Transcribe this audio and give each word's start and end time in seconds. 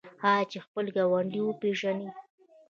آیا 0.29 0.43
چې 0.51 0.57
خپل 0.65 0.85
ګاونډی 0.95 1.41
وپیژني؟ 1.43 2.07